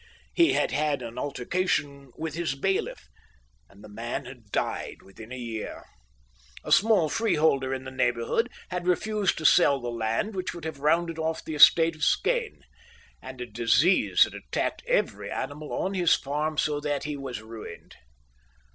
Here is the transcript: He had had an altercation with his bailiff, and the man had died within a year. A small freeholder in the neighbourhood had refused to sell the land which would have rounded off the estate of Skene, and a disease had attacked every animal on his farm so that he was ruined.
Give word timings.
He 0.33 0.53
had 0.53 0.71
had 0.71 1.03
an 1.03 1.19
altercation 1.19 2.09
with 2.17 2.33
his 2.33 2.55
bailiff, 2.55 3.07
and 3.69 3.83
the 3.83 3.87
man 3.87 4.25
had 4.25 4.49
died 4.51 5.03
within 5.03 5.31
a 5.31 5.37
year. 5.37 5.83
A 6.63 6.71
small 6.71 7.07
freeholder 7.07 7.71
in 7.71 7.83
the 7.83 7.91
neighbourhood 7.91 8.49
had 8.71 8.87
refused 8.87 9.37
to 9.37 9.45
sell 9.45 9.79
the 9.79 9.91
land 9.91 10.33
which 10.33 10.55
would 10.55 10.65
have 10.65 10.79
rounded 10.79 11.19
off 11.19 11.45
the 11.45 11.53
estate 11.53 11.95
of 11.95 12.03
Skene, 12.03 12.63
and 13.21 13.41
a 13.41 13.45
disease 13.45 14.23
had 14.23 14.33
attacked 14.33 14.81
every 14.87 15.29
animal 15.29 15.71
on 15.71 15.93
his 15.93 16.15
farm 16.15 16.57
so 16.57 16.79
that 16.79 17.03
he 17.03 17.15
was 17.15 17.43
ruined. 17.43 17.95